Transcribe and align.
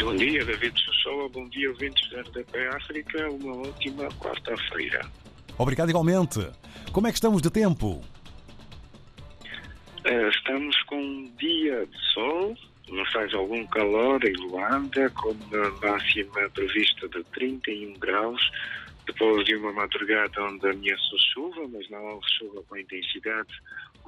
Bom 0.00 0.14
dia, 0.14 0.44
David 0.44 0.80
Sussoa. 0.80 1.28
Bom 1.28 1.48
dia, 1.48 1.68
ouvintes 1.70 2.08
da 2.10 2.20
RDP 2.20 2.68
África. 2.68 3.30
Uma 3.30 3.68
ótima 3.68 4.08
quarta-feira. 4.20 5.04
Obrigado 5.58 5.90
igualmente. 5.90 6.48
Como 6.92 7.06
é 7.08 7.10
que 7.10 7.16
estamos 7.16 7.42
de 7.42 7.50
tempo? 7.50 8.00
Uh, 10.06 10.28
estamos 10.30 10.80
com 10.84 10.96
um 10.96 11.30
dia 11.36 11.84
de 11.84 11.98
sol, 12.14 12.56
não 12.88 13.04
faz 13.06 13.34
algum 13.34 13.66
calor 13.66 14.24
em 14.24 14.36
Luanda, 14.36 15.10
com 15.10 15.30
uma 15.30 15.70
máxima 15.82 16.48
prevista 16.54 17.08
de 17.08 17.22
31 17.24 17.94
graus, 17.98 18.40
depois 19.04 19.44
de 19.44 19.56
uma 19.56 19.72
madrugada 19.72 20.44
onde 20.44 20.68
ameaçou 20.68 21.18
chuva, 21.34 21.68
mas 21.72 21.90
não 21.90 22.04
houve 22.04 22.26
chuva 22.38 22.62
com 22.68 22.76
intensidade, 22.76 23.52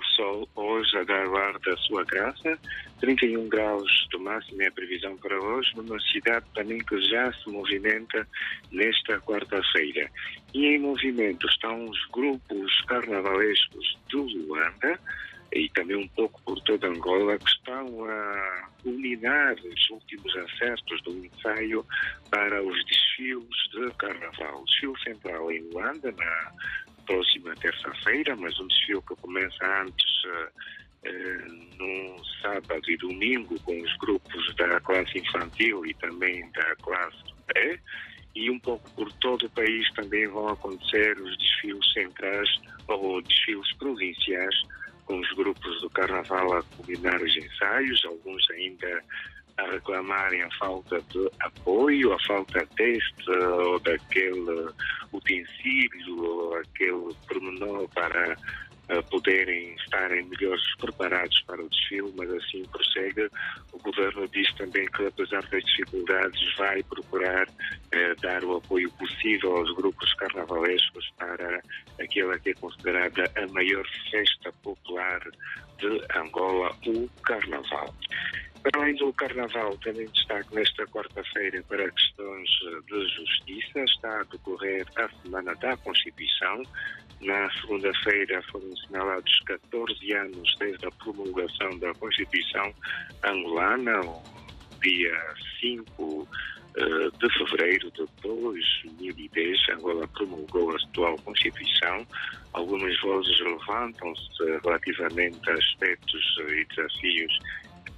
o 0.01 0.05
sol 0.15 0.49
hoje 0.57 0.97
a 0.97 1.05
dar 1.05 1.27
o 1.29 1.37
ar 1.37 1.59
da 1.59 1.77
sua 1.77 2.05
graça. 2.05 2.59
31 3.01 3.49
graus 3.49 4.07
de 4.11 4.19
máximo 4.19 4.63
é 4.63 4.67
a 4.67 4.73
previsão 4.73 5.17
para 5.17 5.39
hoje, 5.39 5.71
numa 5.77 5.99
cidade 6.01 6.45
também 6.55 6.79
que 6.79 7.01
já 7.03 7.33
se 7.33 7.49
movimenta 7.51 8.27
nesta 8.73 9.21
quarta-feira. 9.21 10.11
E 10.55 10.67
em 10.67 10.79
movimento 10.79 11.47
estão 11.47 11.89
os 11.89 12.07
grupos 12.11 12.81
carnavalescos 12.83 13.99
de 14.09 14.17
Luanda, 14.17 14.99
e 15.53 15.69
também 15.71 15.97
um 15.97 16.09
pouco 16.09 16.41
por 16.43 16.61
toda 16.63 16.87
Angola, 16.87 17.37
que 17.39 17.51
estão 17.51 18.05
a 18.05 18.69
culminar 18.83 19.55
os 19.55 19.91
últimos 19.91 20.37
acertos 20.37 21.03
do 21.03 21.27
ensaio 21.27 21.85
para 22.31 22.63
os 22.63 22.85
desfiles 22.87 23.49
de 23.73 23.91
carnaval. 23.97 24.63
O 24.63 24.65
desfile 24.65 25.03
central 25.03 25.51
em 25.51 25.61
Luanda, 25.73 26.13
na 26.13 26.53
próxima 27.11 27.55
terça-feira, 27.57 28.37
mas 28.37 28.59
um 28.61 28.69
desfile 28.69 29.03
que 29.03 29.17
começa 29.17 29.83
antes. 29.83 30.25
Uh, 30.25 30.81
no 31.79 32.25
sábado 32.43 32.83
e 32.91 32.97
domingo 32.99 33.59
com 33.61 33.81
os 33.81 33.97
grupos 33.97 34.55
da 34.57 34.79
classe 34.81 35.19
infantil 35.19 35.87
e 35.87 35.95
também 35.95 36.47
da 36.53 36.77
classe 36.77 37.25
B 37.47 37.81
e 38.35 38.51
um 38.51 38.59
pouco 38.59 38.89
por 38.93 39.13
todo 39.15 39.47
o 39.47 39.51
país 39.51 39.91
também 39.95 40.27
vão 40.29 40.49
acontecer 40.49 41.19
os 41.19 41.37
desfiles 41.39 41.93
centrais 41.93 42.49
ou 42.87 43.21
desfiles 43.23 43.73
provinciais 43.77 44.55
com 45.07 45.19
os 45.19 45.33
grupos 45.33 45.81
do 45.81 45.91
Carnaval 45.91 46.59
a 46.59 46.63
culminar 46.63 47.21
os 47.21 47.37
ensaios, 47.37 48.05
alguns 48.05 48.49
ainda 48.51 49.03
a 49.57 49.71
reclamarem 49.71 50.43
a 50.43 50.51
falta 50.53 51.01
de 51.09 51.29
apoio, 51.41 52.13
a 52.13 52.23
falta 52.25 52.67
deste 52.77 53.31
ou 53.31 53.81
daquele 53.81 54.69
utensílio 55.21 56.55
aquele 56.55 57.15
pormenor 57.29 57.89
para 57.91 58.35
uh, 58.35 59.03
poderem 59.11 59.75
estarem 59.75 60.25
melhores 60.25 60.63
preparados 60.77 61.41
para 61.47 61.63
o 61.63 61.69
desfile, 61.69 62.13
mas 62.17 62.31
assim 62.33 62.65
prossegue. 62.65 63.29
O 63.73 63.79
governo 63.79 64.27
diz 64.29 64.53
também 64.55 64.87
que, 64.87 65.07
apesar 65.07 65.43
das 65.49 65.65
dificuldades, 65.65 66.57
vai 66.57 66.83
procurar 66.85 67.47
uh, 67.49 68.21
dar 68.21 68.45
o 68.45 68.57
apoio 68.57 68.91
possível 68.93 69.57
aos 69.57 69.75
grupos 69.75 70.13
carnavalescos 70.15 71.11
para 71.19 71.61
aquela 72.01 72.39
que 72.39 72.51
é 72.51 72.55
considerada 72.55 73.31
a 73.37 73.47
maior 73.53 73.87
festa 74.11 74.53
popular 74.63 75.21
de 75.79 76.03
Angola, 76.17 76.77
o 76.87 77.09
Carnaval. 77.23 77.95
Para 78.63 78.83
além 78.83 78.95
do 78.97 79.13
Carnaval, 79.15 79.77
também 79.79 80.07
destaque 80.09 80.55
nesta 80.55 80.87
quarta-feira 80.87 81.63
para 81.69 81.91
questões 81.91 82.49
de 82.87 83.09
justiça. 83.09 83.81
Está 83.85 84.21
a 84.21 84.25
decorrer 84.25 84.87
a 84.97 85.09
Semana 85.23 85.55
da 85.57 85.77
Constituição. 85.79 86.63
Na 87.23 87.51
segunda-feira 87.53 88.43
foram 88.51 88.71
assinalados 88.73 89.41
14 89.47 90.13
anos 90.13 90.57
desde 90.59 90.87
a 90.87 90.91
promulgação 90.91 91.79
da 91.79 91.95
Constituição 91.95 92.75
angolana, 93.25 94.01
dia 94.83 95.35
5 95.61 96.29
eh, 96.77 97.11
de 97.19 97.39
fevereiro 97.39 97.91
de 97.91 98.07
2010, 98.23 99.69
Angola 99.71 100.07
promulgou 100.09 100.71
a 100.71 100.77
atual 100.77 101.17
Constituição. 101.19 102.07
Algumas 102.53 102.99
vozes 103.01 103.39
levantam-se 103.41 104.45
relativamente 104.63 105.51
a 105.51 105.55
aspectos 105.55 106.37
e 106.49 106.65
desafios 106.67 107.39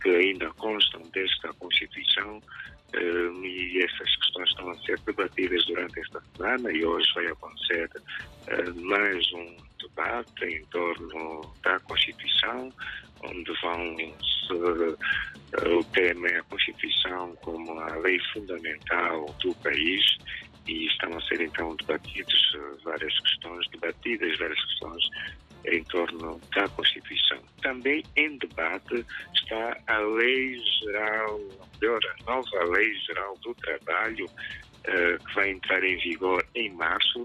que 0.02 0.10
ainda 0.10 0.50
constam 0.54 1.00
desta 1.12 1.52
Constituição 1.54 2.38
uh, 2.38 3.44
e 3.44 3.82
essas 3.84 4.16
questões 4.16 4.48
estão 4.50 4.70
a 4.70 4.78
ser 4.78 4.98
debatidas 5.00 5.64
durante 5.66 6.00
esta 6.00 6.22
semana 6.36 6.72
e 6.72 6.84
hoje 6.84 7.08
vai 7.14 7.26
acontecer 7.26 7.90
uh, 7.96 8.84
mais 8.84 9.32
um 9.32 9.56
debate 9.80 10.44
em 10.44 10.64
torno 10.66 11.54
da 11.62 11.78
Constituição, 11.80 12.72
onde 13.24 13.52
vão 13.62 13.96
se, 13.96 14.52
uh, 14.52 15.78
o 15.78 15.84
tema 15.84 16.28
é 16.28 16.38
a 16.38 16.42
Constituição 16.44 17.36
como 17.42 17.78
a 17.78 17.96
lei 17.96 18.18
fundamental 18.32 19.26
do 19.42 19.54
país 19.56 20.04
e 20.66 20.86
estão 20.86 21.16
a 21.16 21.20
ser 21.22 21.40
então 21.40 21.74
debatidos 21.76 22.56
várias 22.84 23.18
questões, 23.20 23.66
debatidas 23.70 24.38
várias 24.38 24.64
questões 24.64 25.04
em 25.66 25.84
torno 25.84 26.40
da 26.54 26.68
Constituição. 26.68 27.38
Também 27.62 28.02
em 28.16 28.36
debate 28.38 29.04
está 29.34 29.76
a 29.86 29.98
Lei 29.98 30.58
Geral, 30.80 31.40
melhor, 31.80 32.00
a 32.04 32.24
nova 32.30 32.64
Lei 32.72 32.94
Geral 33.00 33.36
do 33.42 33.54
Trabalho, 33.54 34.26
uh, 34.26 35.24
que 35.24 35.34
vai 35.34 35.50
entrar 35.50 35.82
em 35.84 35.96
vigor 35.98 36.44
em 36.54 36.70
março. 36.72 37.24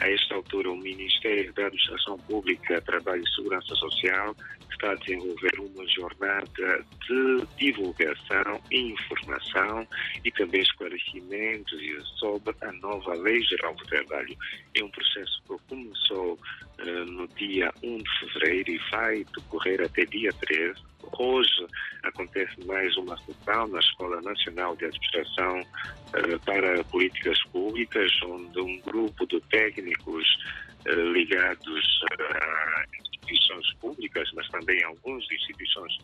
A 0.00 0.08
esta 0.08 0.36
altura, 0.36 0.70
o 0.70 0.76
Ministério 0.76 1.52
da 1.54 1.66
Administração 1.66 2.16
Pública, 2.18 2.80
Trabalho 2.82 3.22
e 3.24 3.34
Segurança 3.34 3.74
Social 3.74 4.36
está 4.78 4.92
a 4.92 4.94
desenvolver 4.94 5.58
uma 5.58 5.86
jornada 5.88 6.86
de 7.06 7.46
divulgação 7.58 8.60
informação 8.70 9.86
e 10.24 10.30
também 10.30 10.62
esclarecimentos 10.62 11.80
sobre 12.18 12.54
a 12.62 12.72
nova 12.72 13.14
Lei 13.14 13.42
Geral 13.42 13.74
do 13.74 13.84
Trabalho. 13.84 14.36
É 14.74 14.84
um 14.84 14.90
processo 14.90 15.42
que 15.42 15.56
começou 15.68 16.34
uh, 16.34 17.04
no 17.10 17.26
dia 17.28 17.72
1 17.82 17.98
de 17.98 18.18
fevereiro 18.20 18.70
e 18.70 18.80
vai 18.90 19.24
decorrer 19.24 19.82
até 19.82 20.04
dia 20.04 20.32
13. 20.32 20.74
Hoje 21.18 21.66
acontece 22.04 22.54
mais 22.66 22.96
uma 22.96 23.16
sessão 23.18 23.66
na 23.68 23.80
Escola 23.80 24.20
Nacional 24.20 24.76
de 24.76 24.84
Administração 24.84 25.60
uh, 25.60 26.40
para 26.44 26.84
Políticas 26.84 27.42
Públicas, 27.44 28.12
onde 28.24 28.60
um 28.60 28.80
grupo 28.80 29.26
de 29.26 29.40
técnicos 29.50 30.26
uh, 30.86 31.12
ligados 31.12 32.00
a 32.12 32.97
instituições 33.48 33.74
públicas, 33.74 34.30
mas 34.34 34.48
também 34.48 34.82
algumas 34.84 35.24
instituições 35.30 35.96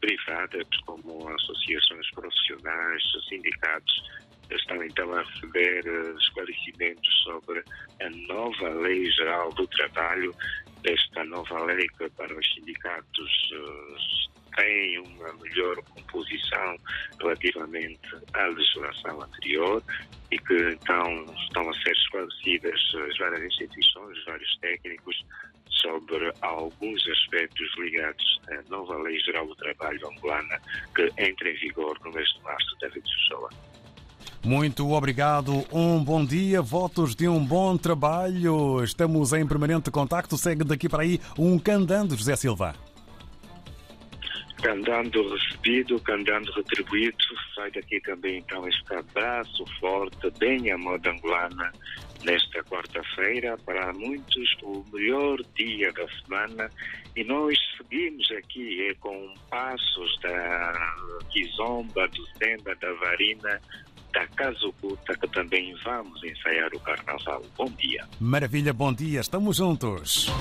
privadas, 0.00 0.66
como 0.86 1.28
associações 1.28 2.10
profissionais, 2.10 3.02
sindicatos, 3.28 4.02
estão 4.50 4.82
então 4.84 5.12
a 5.14 5.22
receber 5.22 5.84
esclarecimentos 6.18 7.22
sobre 7.22 7.62
a 8.00 8.10
nova 8.28 8.68
Lei 8.68 9.10
Geral 9.12 9.50
do 9.54 9.66
Trabalho, 9.68 10.34
esta 10.84 11.24
nova 11.24 11.64
lei 11.64 11.86
que 11.98 12.08
para 12.10 12.38
os 12.38 12.54
sindicatos 12.54 13.50
tem 14.54 14.98
uma 14.98 15.32
melhor 15.42 15.76
composição 15.84 16.76
relativamente 17.18 17.98
à 18.34 18.46
legislação 18.46 19.22
anterior 19.22 19.82
e 20.30 20.38
que 20.38 20.54
então 20.54 21.24
estão 21.46 21.68
a 21.68 21.74
ser 21.74 21.92
esclarecidas 21.92 22.80
as 23.08 23.18
várias 23.18 23.42
instituições, 23.44 24.18
os 24.18 24.24
vários 24.26 24.58
técnicos 24.58 25.24
sobre 25.84 26.32
alguns 26.40 27.06
aspectos 27.08 27.68
ligados 27.78 28.40
à 28.48 28.70
nova 28.70 28.96
Lei 29.02 29.18
Geral 29.20 29.46
do 29.46 29.54
Trabalho 29.56 30.08
angolana 30.08 30.58
que 30.94 31.02
entra 31.18 31.50
em 31.50 31.56
vigor 31.56 31.98
no 32.02 32.10
mês 32.10 32.26
de 32.30 32.42
março, 32.42 32.76
David 32.80 33.04
Sousa. 33.28 33.54
Muito 34.42 34.90
obrigado, 34.90 35.64
um 35.72 36.02
bom 36.02 36.24
dia, 36.24 36.60
votos 36.62 37.14
de 37.14 37.28
um 37.28 37.44
bom 37.44 37.76
trabalho. 37.76 38.82
Estamos 38.82 39.32
em 39.32 39.46
permanente 39.46 39.90
contacto. 39.90 40.36
Segue 40.36 40.64
daqui 40.64 40.88
para 40.88 41.02
aí 41.02 41.20
um 41.38 41.58
candando, 41.58 42.16
José 42.16 42.36
Silva. 42.36 42.74
Candando 44.64 45.28
recebido, 45.28 46.00
candando 46.00 46.50
retribuído. 46.52 47.18
Sai 47.54 47.70
daqui 47.70 48.00
também 48.00 48.38
então 48.38 48.66
este 48.66 48.94
abraço 48.94 49.62
forte, 49.78 50.30
bem 50.38 50.72
à 50.72 50.78
moda 50.78 51.10
angolana, 51.10 51.70
nesta 52.24 52.64
quarta-feira. 52.64 53.58
Para 53.58 53.92
muitos, 53.92 54.56
o 54.62 54.82
melhor 54.90 55.38
dia 55.54 55.92
da 55.92 56.08
semana. 56.08 56.70
E 57.14 57.22
nós 57.24 57.58
seguimos 57.76 58.26
aqui 58.32 58.88
é, 58.88 58.94
com 58.94 59.34
passos 59.50 60.18
da 60.22 60.94
Kizomba, 61.30 62.08
do 62.08 62.24
Zemba, 62.38 62.74
da 62.76 62.92
Varina 62.94 63.60
da 64.14 64.26
Casa 64.28 64.66
Oculta, 64.66 65.14
que 65.18 65.28
também 65.28 65.74
vamos 65.84 66.22
ensaiar 66.24 66.70
o 66.72 66.80
Carnaval. 66.80 67.42
Bom 67.58 67.70
dia. 67.72 68.06
Maravilha, 68.18 68.72
bom 68.72 68.94
dia. 68.94 69.20
Estamos 69.20 69.56
juntos. 69.56 70.32